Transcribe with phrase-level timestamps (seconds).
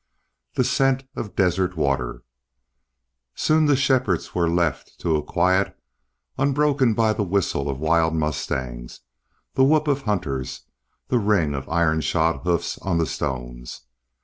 [0.55, 2.23] THE SCENT OF DESERT WATER
[3.35, 5.77] SOON the shepherds were left to a quiet
[6.39, 9.01] unbroken by the whistle of wild mustangs,
[9.53, 10.61] the whoop of hunters,
[11.09, 13.81] the ring of iron shod hoofs on the stones.